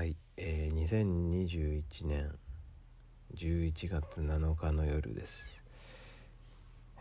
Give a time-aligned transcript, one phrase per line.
[0.00, 2.30] はい、えー、2021年
[3.36, 5.62] 11月7日の夜です。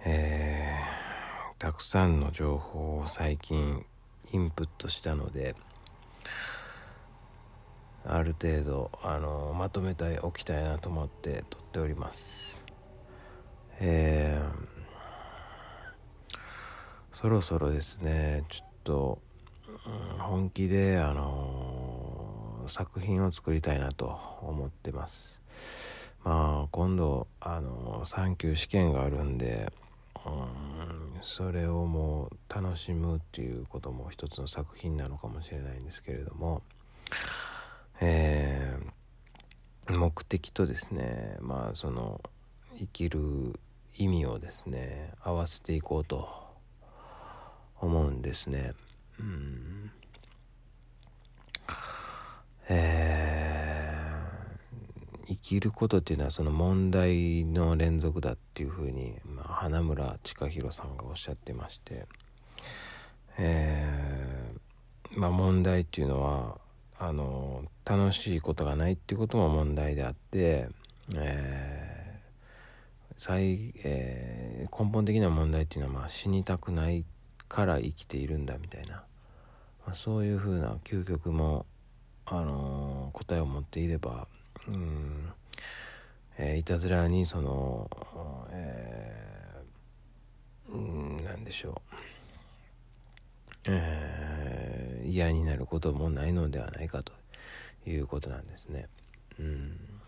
[0.06, 3.86] えー、たくさんの情報を最近
[4.34, 5.56] インプットしたので、
[8.04, 12.66] ある程度、あのまとめたい、おきたいなと思って撮っております。
[13.80, 16.38] えー、
[17.14, 19.22] そろそろですね、ちょっと、
[19.86, 21.69] うん、本気で、あの
[22.70, 25.42] 作品を作りたいなと思ってます。
[26.24, 29.72] まあ今度あの3級試験があるんで、
[30.26, 36.62] うん、それをもう楽しむっていうことも一つの作品なのかもしれないんですけれども、
[38.02, 42.22] えー、目的とですねまあその
[42.78, 43.20] 生きる
[43.98, 46.28] 意味をですね合わせていこうと
[47.82, 48.74] 思うんですね。
[49.20, 49.92] うん
[52.70, 53.90] え、
[55.28, 62.06] 生きることっていうのはその問題の連続だっていうふうに、まあ、花村千佳弘さんがおっしゃってまして、
[63.38, 66.58] えー、まあ、問題っていうのは
[66.98, 70.70] あの楽しいことがないっていうことも問題であって、
[71.16, 71.90] えー
[73.20, 77.04] 最えー、根本的な問題っていうのは、まあ、死にたくない
[77.50, 79.04] から生きているんだみたいな、
[79.86, 81.66] まあ、そういうふうな究極も
[82.32, 84.28] あの答えを持っていれば、
[84.68, 85.34] うん
[86.38, 87.90] えー、いたずらにその、
[88.52, 91.96] えー、うん何でしょう、
[93.68, 97.14] えー、嫌になることもないのではないかと
[97.88, 98.88] いうことなんですね。
[99.40, 99.99] うん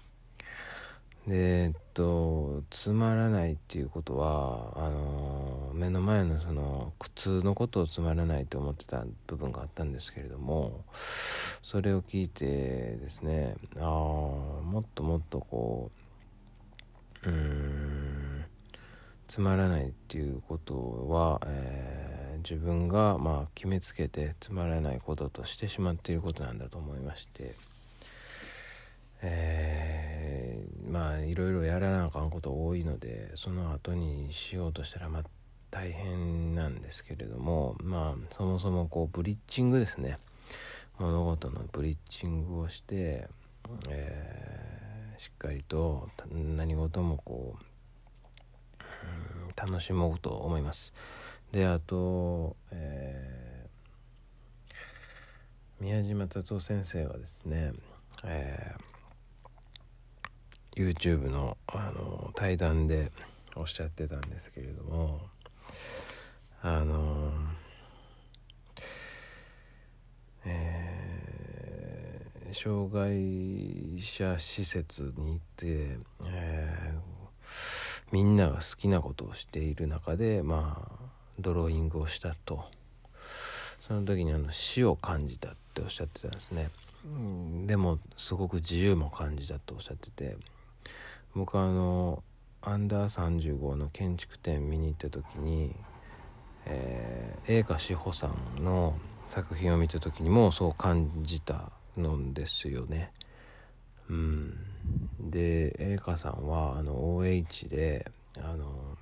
[1.27, 10.83] でえっとつまらないっていうことはあの目の前のその苦痛のことをつまらないと思ってた部分があったんですけれども
[11.61, 15.91] それを聞いてですねああもっともっとこ
[17.23, 18.45] ううん
[19.27, 27.53] つまらないっていうことは、えー、自分がまあ決めつけてつまらないこととしてしまっていることなんだと思いまして。
[29.23, 30.20] えー、
[30.91, 35.23] まあいろいろやらなあかんこと多いのでその後にしようとしたらまあ
[35.71, 40.19] 大変なんですけれどもまあそもそもこうブリッジングですね
[40.99, 43.29] 物事のブリッジングをして、
[43.87, 50.93] えー、しっかりと何事もこう、楽しもうと思います。
[51.51, 57.71] であと、えー、宮島達夫先生はですね、
[58.23, 58.90] えー
[60.75, 63.11] YouTube のあの対談で
[63.55, 65.21] おっしゃってたんですけれども
[66.61, 67.31] あの
[70.43, 80.95] えー、障害者施設に行って、えー、みんなが好きなことをしている中でまあ
[81.39, 82.65] ドローイングをしたと。
[83.81, 86.69] その時にあの死を感じたっておっしゃってたんですね、
[87.03, 90.37] うん、でもすごく自由も感じたとおっしゃってて
[91.33, 92.23] 僕あの
[92.61, 95.75] アンダー35の建築展見に行った時に、
[96.65, 98.97] えー、栄華志保さんの
[99.29, 103.11] 作品を見た時にもそう感じたのですよね。
[104.09, 104.57] うん、
[105.19, 108.97] で栄華さんはあの OH であの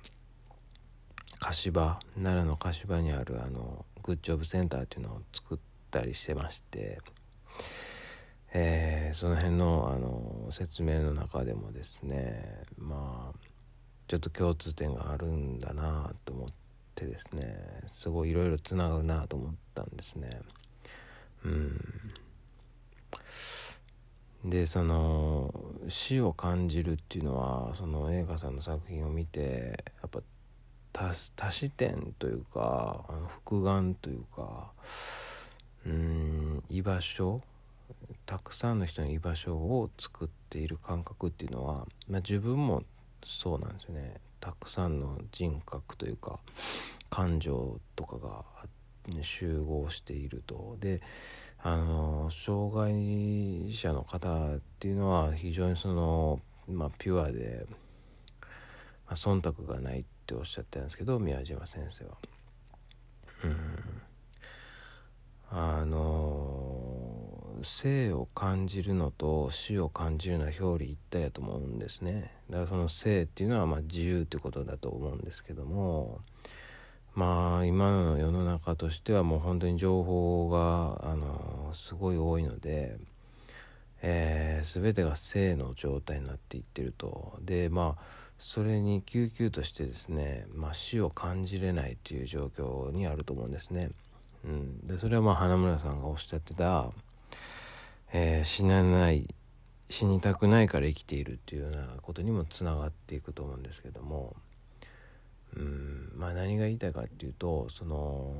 [1.40, 5.58] 柏奈良の柏にあるあのグッジョブセンターっていうのを作っ
[5.90, 7.00] たりしてまして。
[8.52, 13.38] えー、その辺のあの説明の中でもですねまあ
[14.08, 16.48] ちょっと共通点があるんだなと思っ
[16.96, 17.56] てですね
[17.86, 20.30] すごいいろいろつながるなと思ったんですね。
[21.44, 21.80] うん
[24.44, 25.52] でその
[25.88, 30.20] 死を感じるっていうのはその映画さんの作品を見てやっぱ
[30.92, 34.70] 多視点というかあの複眼というか
[35.86, 37.42] うん居場所
[38.30, 42.84] たくさんの人の居場所を作っている感覚っていうのは、まあ、自分も
[43.26, 44.20] そうなんですよね。
[44.38, 46.38] たくさんの人格というか
[47.10, 48.44] 感情とかが、
[49.22, 50.76] 集合していると。
[50.78, 51.00] で
[51.58, 58.46] あの障害者の方っていうのは非常にその、まあ、ピュアで、ま
[59.08, 62.12] あ、忖度がないっておっしゃってたんですけど宮島先生は。
[63.42, 64.02] うん。
[65.52, 66.59] あの
[67.64, 72.32] 生を感じるのと死を感じるのは表裏一体やと思うんですね。
[72.48, 76.20] だからその生っていうのはまあ自由ってことだと思うんですけども
[77.14, 82.96] まあ今の世の中としてはもう本当に情報があのすごい多いので、
[84.02, 87.38] えー、全てが性の状態になっていってると。
[87.42, 93.90] でまあそれに救急としてですね、まあ、死を感じれないという状況にあると思うんですね。
[94.44, 96.90] うん、でそれはまあ花村さんがおっしゃってた、
[98.12, 99.28] えー、死なない
[99.88, 104.36] 死にたくないから生きているっていうようなことにもつながっていくと思うんですけども、
[105.56, 108.34] うんまあ、何が言いたいかっていうとその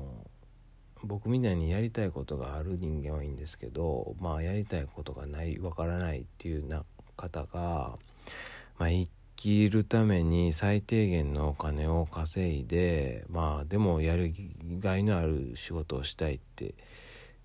[1.03, 6.83] 僕みたいにやりたいことがある人間はいいんですけど、まあ、やりたいことがないわからないっていうな
[7.17, 7.97] 方が、
[8.77, 14.31] まあ、生きるために最低限のお金を稼いでまあでもやる
[14.79, 16.75] がいのある仕事をしたいって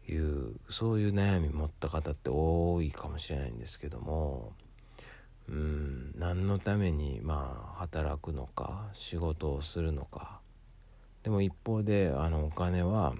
[0.08, 4.52] いうそういう悩み持った方って多いかもしれないんですけども
[5.48, 10.40] うん何のためにまあ働くのか仕事をするのか。
[11.22, 13.14] でも一方であのお金は、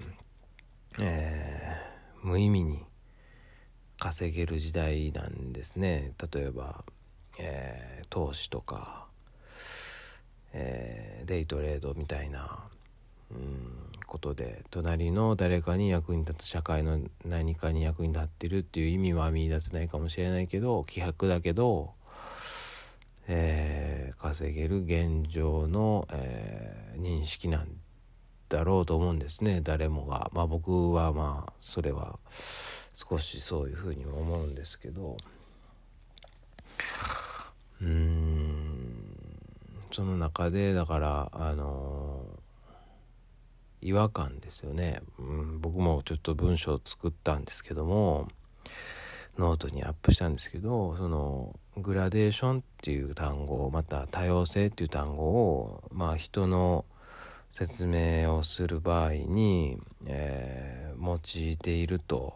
[0.99, 2.85] えー、無意味に
[3.99, 6.13] 稼げる時代なんですね。
[6.31, 6.85] 例えば、
[7.37, 9.07] えー、投資とか、
[10.53, 12.66] えー、デイトレードみたいな
[14.07, 21.91] ことで隣の誰かに役に立つ社会の何かに役に立ってるっていう意味は見いだせないかもしれないけど希薄だけど、
[23.27, 27.67] えー、稼げる現状の、えー、認識なん
[28.49, 29.61] だろうと思うんですね。
[29.61, 30.31] 誰もが。
[30.33, 32.17] まあ僕はまあそれは
[32.93, 35.17] 少しそういうふうに思うんですけど。
[37.81, 39.17] うん。
[39.91, 42.23] その中でだからあの
[43.81, 48.27] 違和感ですよね、うん、僕もちょっと文章を作ったんですけども
[49.37, 56.85] ノートにアップしたんですけどそのグラデーションっていう単語また多様性っていう単語をまあ人の
[57.51, 62.33] 説明をする場合に、えー、用いていると。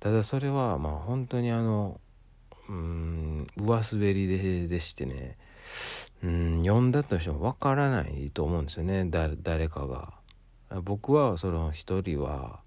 [0.00, 2.00] ただそれはまあ本当にあの
[2.68, 5.36] うん上滑りででしてね。
[6.22, 9.06] うん読んだとしてもわからないと思うんですよね。
[9.08, 10.19] 誰かが。
[10.82, 12.60] 僕はその一人は、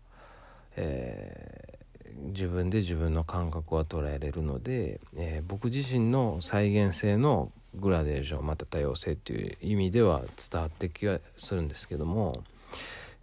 [0.76, 10.22] えー、自分で自分の感覚は捉えれるので、えー、僕自身の再現性のグラデーションまた多様性っていう意味では
[10.52, 12.44] 伝わってきはするんですけども、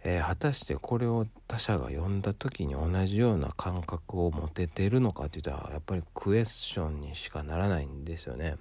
[0.03, 8.57] えー、果たしてこれを他者が読んだ時に同じような感覚を持ててるのかって言ったらやっぱりクエスチョンにしかならないんですよね。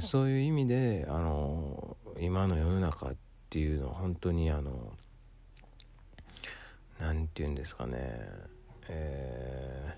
[0.00, 3.14] そういう意味であの今の世の中っ
[3.48, 4.92] ていうのは本当にあの
[7.00, 7.98] 何て言うんですかね。
[8.88, 9.94] え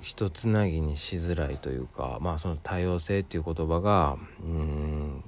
[0.00, 5.24] ー、一つなぎにしづらいというかまあその多様性っていう言葉がうん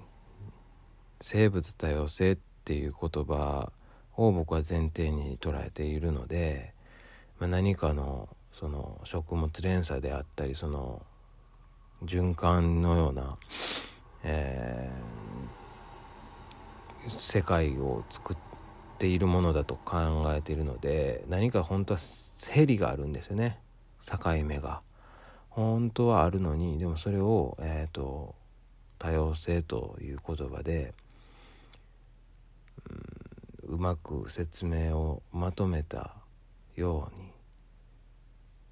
[1.21, 3.73] 生物多様性っていう言葉
[4.17, 6.75] を僕は前提に捉えているので、
[7.39, 11.03] まあ、何かのその食物連鎖であったりその
[12.05, 13.37] 循環のような、
[14.23, 18.52] えー、世界を作って
[19.03, 22.01] ているものだと考えているので何か本当は
[22.51, 23.59] ヘリがあるんですよね。
[24.01, 24.81] 境目が。
[25.51, 28.37] 本当はあるのにでもそれを、えーと、
[29.01, 30.95] 多様性という言葉で、
[33.69, 36.15] うん、うまく説明をまとめた
[36.77, 37.33] ように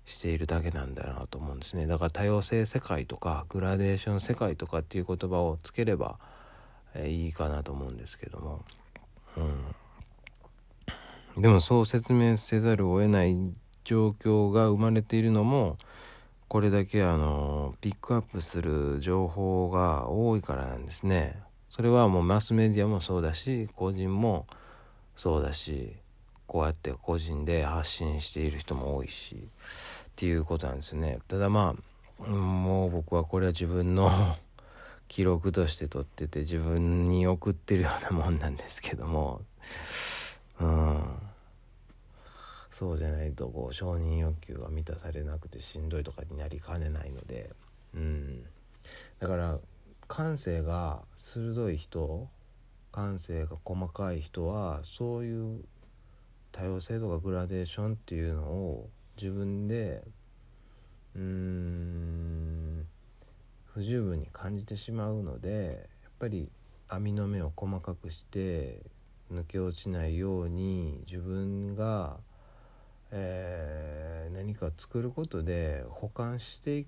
[0.05, 1.89] しているだけなんだなと思うんですね。
[1.89, 6.21] だから多様性世界とかグラデーション世界とかっていう言葉をつければ、
[6.95, 8.65] えー、いいかなと思うんですけども、
[9.37, 9.75] うん、
[11.37, 13.39] でもそう説明せざるを得ない
[13.85, 15.79] 状況が生まれているのも
[16.49, 21.41] これだけあのピックアップする情報が多いからなんですね。
[21.71, 24.47] それはもうマスメディアもそうだし個人も
[25.17, 25.95] そうだし
[26.49, 29.39] こうやって個人で発信している人も多いしっ
[30.17, 31.21] ていうことなんですね。
[31.29, 31.77] ただま
[32.19, 34.11] あもう僕はこれは自分の
[35.07, 39.41] 記録として撮ってて自分に送ってるようなもんなんですけども
[40.61, 41.21] うん。
[42.71, 47.51] そうじゃないとこう承認欲求が満たされなくてしんどいとかになりかねないので
[47.95, 48.45] うん。
[49.19, 49.59] だから
[50.09, 52.29] 感性が鋭い人
[52.93, 55.65] 感性が細かい人はそういう
[56.53, 60.03] 多様性とかグラデーションっていうのを自分で
[61.15, 62.87] うーん
[63.67, 66.51] 不十分に感じてしまうのでやっぱり
[66.89, 68.81] 網の目を細かくして
[69.33, 72.17] 抜け落ちないように自分が、
[73.11, 76.87] えー、何か作ることで保管してい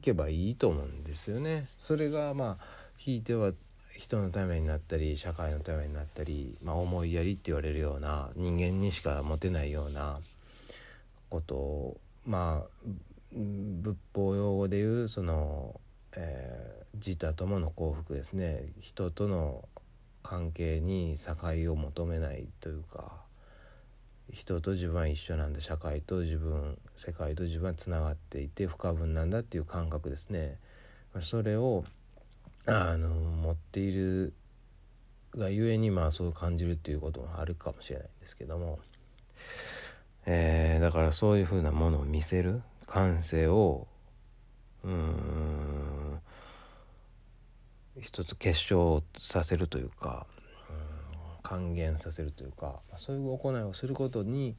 [0.00, 1.66] けばいいと思うんですよね。
[1.78, 2.64] それがまあ
[2.96, 3.52] ひいては
[3.98, 10.18] 人のためになったり社会のためになったり、まあ、思いやりって言われるような人間にしか持てないような
[11.30, 11.96] ことを
[12.26, 12.96] まあ
[13.32, 15.80] 仏法用語でいうその、
[16.16, 19.68] えー、自他ともの幸福ですね人との
[20.26, 23.12] 関係に境を求めないというか
[24.32, 25.60] 人と自分は一緒なんだ。
[25.60, 30.58] 社会と自分世界と自分はつながっていて不可分なんだっていう感覚ですね。
[31.20, 31.84] それを
[32.66, 34.34] あの持っている
[35.36, 38.80] がゆえにまあそう感じるっていうこともあるかもしれないんですけども、
[40.26, 43.86] えー、だからそういうふうなものを見せる感性を
[44.82, 46.05] うん
[48.00, 50.26] 一つ結晶させるというか
[51.42, 54.56] 還元させるというかそういう行いをすることに、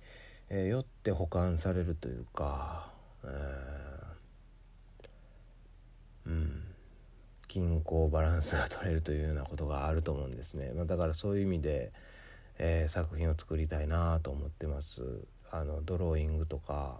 [0.50, 2.91] えー、よって保管されるというか、
[3.24, 6.63] えー、うん。
[7.48, 11.91] 均衡バランスが取れるというようなことがあると思うんですね、まあ、だからそういう意味で、
[12.60, 15.25] えー、作品を作りたいなと思ってます。
[15.50, 17.00] あのドローイングとか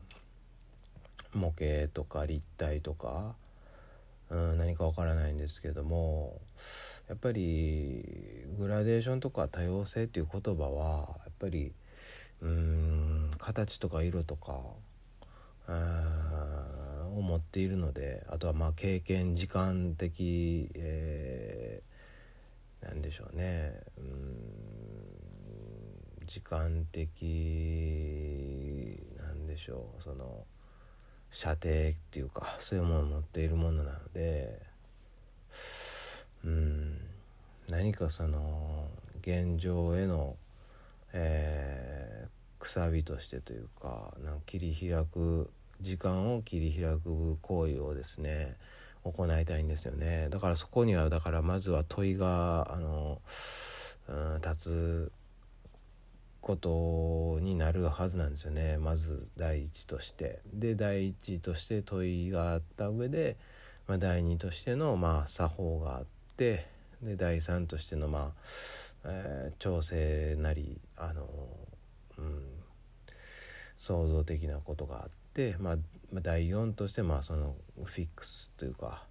[1.34, 3.36] 模型とか立体とか、
[4.30, 6.42] うん、何かわからないんですけども
[7.08, 11.72] やっぱりグラデーションとか多様性っていう言葉はやっぱり
[12.42, 14.54] うん形とか色とか
[15.68, 23.80] を持っているのであとはまあ経験時間的、えー、なんでしょうね。
[23.98, 24.68] うん
[26.28, 30.04] 時間的なんでしょう。
[30.04, 30.46] その
[31.32, 31.62] 射程っ
[32.12, 34.62] ていうかそういうものを持っているものなので
[36.44, 36.98] うん
[37.70, 38.88] 何かその
[39.22, 40.36] 現状への、
[41.14, 48.56] えー、くさびとしてというかなんか切り開く時間を切り開く行為をですね
[49.04, 50.28] 行いたいんですよね。
[50.30, 53.22] だからそこにはだからまずは問いがあの、
[54.10, 55.12] うん、立つ
[56.42, 58.78] ことになるはずなんですよね。
[58.78, 60.40] まず第一として。
[60.54, 63.38] で第一として問いがあった上で、
[63.88, 66.68] まあ、第二としてのまあ作法があって
[67.02, 68.32] で第三としてのまあ、
[69.06, 71.28] えー、調整なりあの、
[72.18, 72.44] うん、
[73.76, 75.78] 創造的なことがあって、まあ、
[76.14, 79.04] 第4としてまあそのフィックスというか、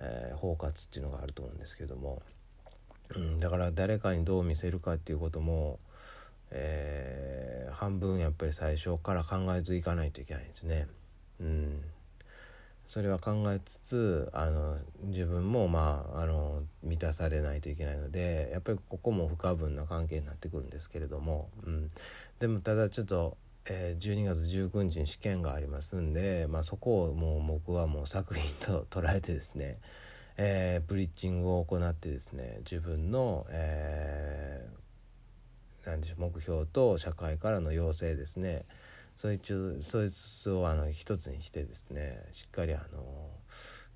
[0.00, 2.22] えー、包括っていうのがあると思うんですけども、
[3.14, 5.78] うん、だから誰かにどう見せるかっていうことも、
[6.52, 10.86] えー、半分やっぱり最初から考えていかないといけないんですね。
[11.40, 11.82] うん
[12.92, 21.90] それは考えつつあの自分もまああの満たされないといけないのでやっぱりここも不可分な関係になってくるんですけれども、うん、
[22.38, 29.78] でもただちょっと、えー、12月19日に試験がありますんで、まあ、そこをもう僕はもう作品と捉えてですね、
[30.36, 34.76] えー、ブリッジングを行ってですね自分の、えー、
[35.86, 38.64] なんでしょう目標と社会からの要請ですね。
[39.16, 43.28] そいつそいつをあの一つにしてですねしっかりあの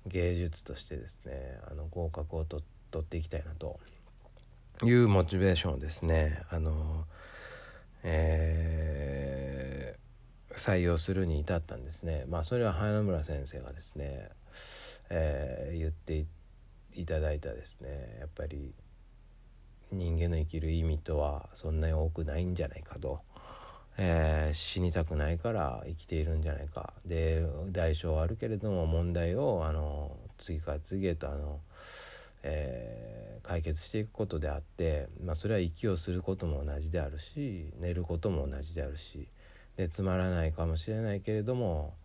[0.05, 2.63] 芸術としてですねあの合格を取
[2.97, 3.79] っていきたいなと。
[4.83, 7.05] いうモチベーションをですねあの、
[8.03, 12.25] えー、採用するに至ったんですね。
[12.27, 14.29] まあそれは花村先生がですね、
[15.09, 16.27] えー、言って
[16.93, 18.73] いただいたですねやっぱり
[19.91, 23.21] 人間の生きる意味とはそんなに多くないんじゃないかと。
[23.99, 31.59] えー、死にたくないから生きているんじゃないかで代償はあるけれども問題をあの次から次へとあの、
[32.43, 39.27] えー、解決していくことであって、まあ、それは息をすることも同じであるし寝ることも同じであるし
[39.77, 41.95] でつまらないかもしれないけれども、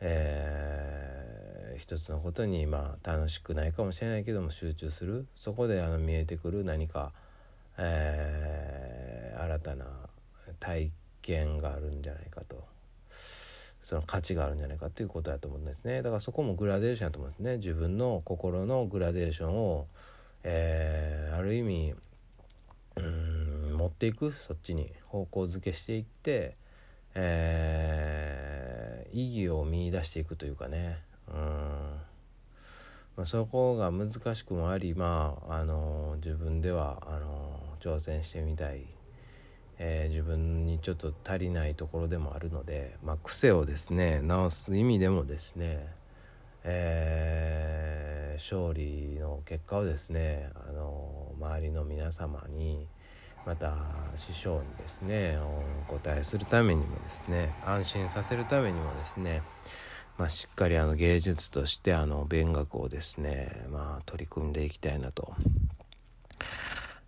[0.00, 1.29] えー、
[1.80, 5.26] 一つのことにまあ楽しくないかもしれないけども集中する。
[5.34, 7.12] そこであの見えてくる何か、
[7.78, 9.86] えー、新たな
[10.60, 12.68] 体験があるんじゃないかと。
[13.82, 16.02] その価値があるんじゃないかということだと思うんですね。
[16.02, 17.56] だからそこもグラデーションだと思うんですね。
[17.56, 19.86] 自分の心のグラデーションを、
[20.44, 21.94] えー、ある意味
[22.96, 26.56] うん持っていくそっちに方向づけしていって、
[27.14, 30.98] えー、意義を見出していくというかね。
[31.28, 31.36] うん、
[33.20, 38.86] まあ、そこが難しくもありまああの自分ではあの挑戦してみたい。
[39.82, 45.86] えー、自分にちょっと足りないところでもあるので、まあ、癖をですね直す意味でもですね、
[46.64, 52.86] えー、勝利の結果をですねあの周りの皆様に
[53.46, 53.74] また
[54.16, 55.38] 師匠にですね
[55.88, 59.42] お答えするためにもですね安心させるためにもですね、
[60.20, 65.34] まあ、しっかりあの芸術としてあの勉学をですね、まあ、取り組んでいきたいなと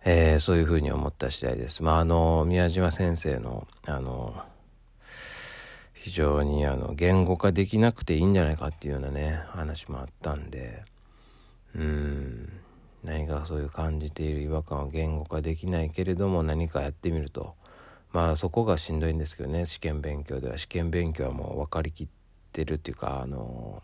[0.03, 1.81] えー、そういうふうに思った次第です。
[1.81, 4.41] まあ、あの、宮島先生の、あの、
[5.93, 10.83] 非常にあの言語化できなくていいんじゃないかっていうようなね話もあったんで
[11.73, 12.49] うん
[13.05, 17.55] 何かそういう感じている違和感を言語化できないけれども何かやってみると
[18.11, 22.22] まあそこがしんどいんですけどね試験勉強では試験勉強はもう分かりきって
[22.53, 23.81] てるっていうかあの、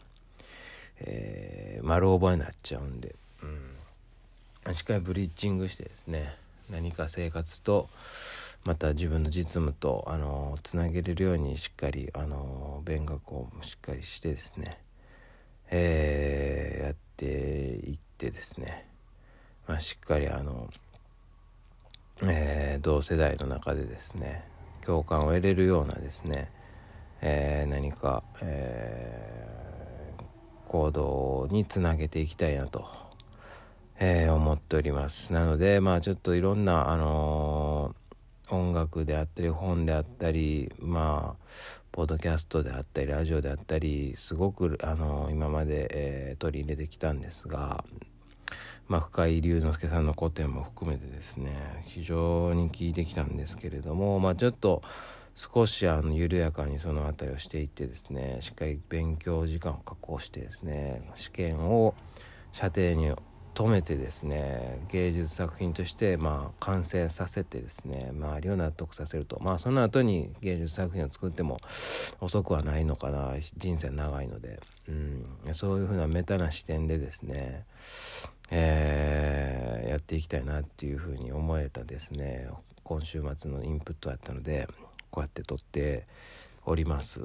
[1.01, 3.15] えー、丸覚えになっちゃうんで、
[4.65, 6.35] うん、しっかりブリッジングしてですね
[6.69, 7.89] 何か生活と
[8.65, 14.77] また自分の実務とあのつなげれるようにしっかりあの勉学をしっかりしてですね、
[15.71, 18.85] えー、やっていってですね、
[19.67, 20.69] まあ、しっかりあの、
[22.23, 24.43] えー、同世代の中でですね
[24.85, 26.49] 共感を得れるようなですね、
[27.21, 32.87] えー、何か、えー、行動につなげていきたいなと、
[33.99, 35.33] えー、思っております。
[35.33, 37.95] なのでまあちょっといろんなあの
[38.49, 41.45] 音楽であったり本であったりまあ
[41.91, 47.83] ポッドキャストであったりラジオであったりすごくあの今まで、え、取り入れてきたんですが、
[48.87, 54.81] まあ、深井龍之介さんの古典も含めてですね非常に聞いてきたんですけれども、まあ、ちょっと
[55.35, 61.95] 少しあの緩やかにその辺りをしていってですねしっかり勉強時間を確保してですね試験を
[62.51, 63.13] 射程に
[63.59, 69.37] 止めてですね芸術作品としてまあ完成させてですね周りを納得させると。
[69.41, 71.59] まあその後に芸術作品を作っても
[72.21, 73.33] 遅くはないのかな。
[73.57, 77.65] 人生長いので、うん、そういうふうなメタな視点でですね、
[78.49, 82.47] えー、やっていきたいなっていうふうに思えたですね
[82.85, 84.69] 今週末のインプットだったので。
[85.11, 86.05] こうやって撮って
[86.65, 87.21] おります。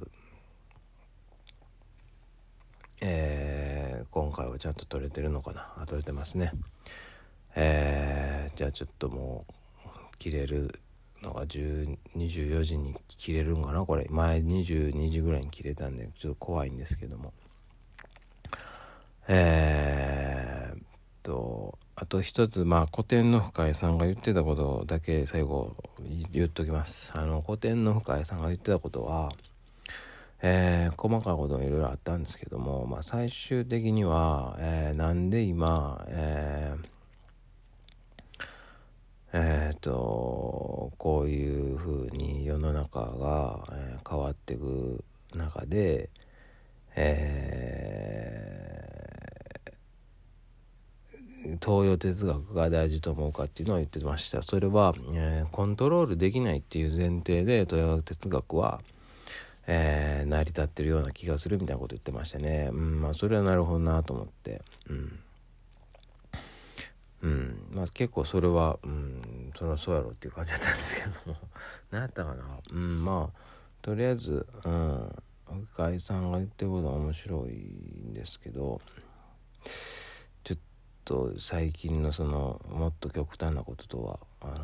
[3.01, 5.73] えー、今回はちゃんと撮れてるのかな？
[5.77, 6.53] あ撮れてますね。
[7.55, 9.45] えー、じゃあちょっとも
[9.85, 9.89] う
[10.19, 10.81] 切れる
[11.23, 13.85] のが24時に切れるんかな？
[13.85, 14.07] これ。
[14.09, 17.33] 前22時ぐらいに切れたんでちょっと怖いんですけども。
[19.29, 20.79] えー、
[21.23, 25.77] とあと一つまあ古典の深井さんが言ってたことだけ最後
[26.33, 27.13] 言っときます。
[27.15, 29.31] あの古典の深井さんが言ってたことは
[30.47, 36.89] えー、細かいこともいろいろあったんですけども、まあ、最終的には、えー、なんで今、えー
[39.33, 45.03] えーと、こういうふうに世の中が、えー、変わっていく
[45.35, 46.11] 中で、
[46.95, 58.81] えー、東洋哲学が大事と思うかっていうのを言ってましたそれは、えー、コントロールできないっていう前提で東洋哲学は、
[59.67, 62.71] えー、成り立ってるような気がするみたいなこと言ってましたね。
[62.73, 64.63] うん、まあそれはなるほどなと思って。
[64.89, 65.19] うん。
[67.23, 71.39] うん、まあ結構それは、うん、そりゃそうやろっていう感じだったんですけども
[71.91, 73.39] 何やったかなうんまあ
[73.81, 75.23] とりあえずうん
[75.73, 78.83] 深井さんが言ってることは面白いんですけど
[81.05, 84.55] と最近のそのもっと極端なこととはあの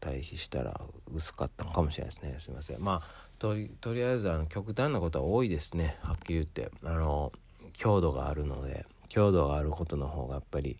[0.00, 0.80] 対比したら
[1.14, 2.34] 薄かったのかもしれないですね。
[2.38, 2.80] すいません。
[2.80, 3.02] まあ
[3.38, 5.98] とりあえずあの極端なことは多いですね。
[6.02, 6.70] はっきり言って。
[6.84, 7.32] あの
[7.74, 10.78] 強度があるので強度があることの方がやっぱり、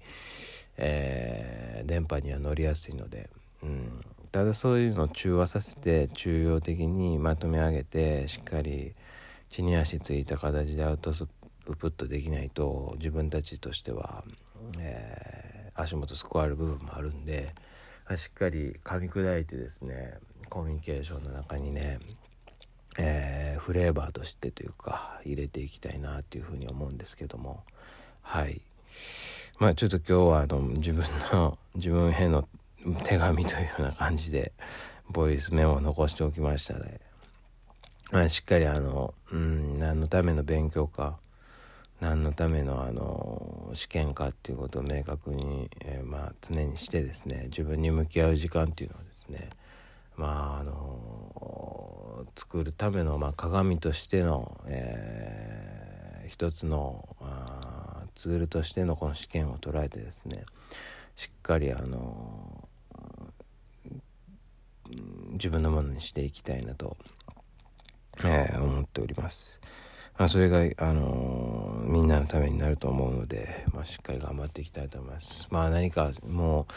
[0.77, 3.31] えー、電波には乗りやすいので、
[3.63, 4.01] うん、
[4.33, 8.95] ただそういうのを中和させて中央的にまとめ上げてしっかり
[9.51, 14.25] 地に足ついた形でアウトプットできないと自分たちとしては、
[14.79, 17.55] えー、足元すくわれる部分もあるんで
[18.17, 20.15] しっかり噛み砕いてですね
[20.49, 21.99] コミュニケーションの中にね
[22.97, 27.65] えー、フレーバーとしてというか入れていきたいなっていうふうに思うんですけども。
[28.23, 28.61] はい。
[29.59, 32.49] まあちょっと今日はあの自分の 自分への
[33.03, 34.53] 手紙というような感じで
[35.11, 37.01] ボイスメモを残しておきましたね、
[38.13, 41.19] まあ、しっかりあのうん何のための勉強か
[42.05, 49.49] 何のためのあの試験かっていうことを明確に、えー、まあ常にしてですね自分に向き合う時間っていうのをですね
[50.15, 60.45] まああの作るための、まあ、鏡としての、えー、一つのあツールとしてのこの試験を捉えてですね
[61.17, 62.69] しっかりあの
[65.33, 66.99] 自分のものにしていきたいなと、
[68.23, 69.59] えー、思っております。
[70.17, 75.49] まあ、それが、あのー、みんなのためになると思うので、まあ、しっかり頑張っていきたいと思います。
[75.51, 76.69] まあ何かも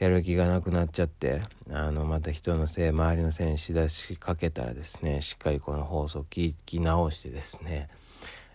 [0.00, 7.90] うやる気がなくなっちゃって、あの、また人のせい、周りのせいにしだしかけたらですね、しっかりこの放送聞き直してですね、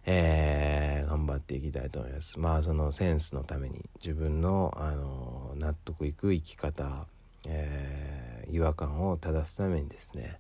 [0.06, 2.40] えー、頑張っていきたいと思います。
[2.40, 7.06] まあそのセンスのために自分の、あの納得いく生き方、
[7.46, 10.40] えー、違和感を正すためにですね、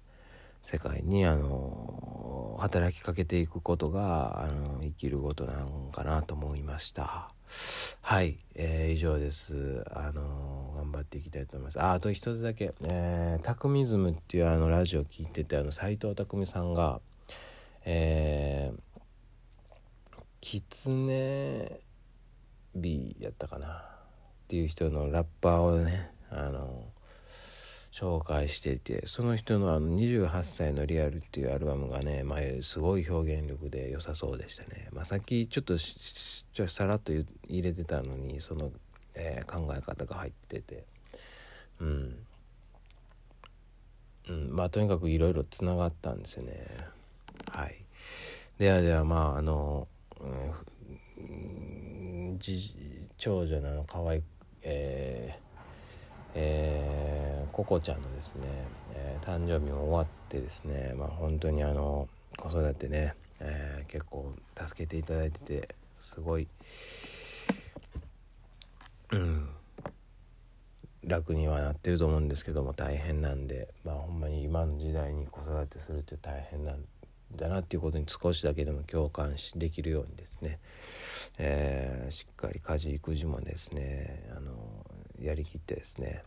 [0.63, 7.31] 世界にあの働きかけていくことがあの生きることなんかなと思いました。
[8.01, 9.83] はい、えー、以上です。
[9.91, 11.81] あの頑張っていきたいと思います。
[11.81, 17.01] ああと一つだけ、えー、タクミズムっていうあのラジオ聞いててあの斎藤匠さんが
[17.83, 21.79] えー、キツネ
[22.75, 23.65] ビやったかな？
[23.67, 23.71] っ
[24.47, 26.90] ていう人のラッパーをねあの
[27.91, 38.71] 紹介しててその人のあの28歳のリアルっていうアルバムがね前すごい表現力で良さそうでしたね、まあ、さっきちょっとちょさらっと入れてたのにその、
[39.13, 40.85] えー、考え方が入ってて。
[41.81, 42.15] うん、
[44.29, 46.63] うん、まあとにかくいろいろつながったんですよね。
[47.51, 47.75] はい。
[48.59, 49.87] ではではまああの、
[50.19, 50.27] う
[51.23, 52.37] ん、
[53.17, 54.21] 長女の可愛い
[54.61, 55.50] えー
[56.33, 58.47] えー、ココちゃんのですね、
[58.93, 66.47] えー、誕生日も終わってですね、まあ、本当にあの子育てね、えー、結構助けていただいててすごい、
[69.11, 69.49] うん、
[71.03, 76.83] 楽にはなってると思うんですけども大変なんでまあほんまに今の時代に子育てするって大変なん
[77.35, 80.59] だなっていうことに少しだけでも共感しできるようにですね、
[81.37, 84.51] えー、しっかり家事育児もですねあの
[85.21, 86.23] やりきってですね、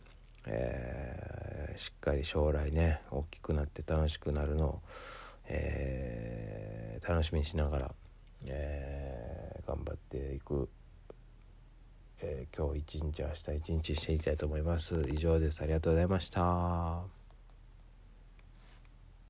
[0.47, 4.81] えー、しっかり将来ね大きくなって楽しくなるのを、
[5.47, 7.91] えー、楽しみにしながら、
[8.47, 10.69] えー、頑張っていく、
[12.21, 15.01] え今日一日明日一日していきたいと思います。
[15.09, 15.61] 以上です。
[15.61, 17.14] ありがとうございました。